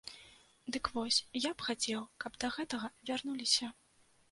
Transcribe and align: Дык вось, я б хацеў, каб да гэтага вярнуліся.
Дык 0.77 0.89
вось, 0.95 1.19
я 1.41 1.51
б 1.59 1.67
хацеў, 1.67 2.01
каб 2.25 2.41
да 2.47 2.51
гэтага 2.59 2.91
вярнуліся. 3.13 3.73